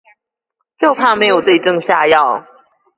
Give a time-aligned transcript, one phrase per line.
[0.79, 2.43] 就怕沒有對症下藥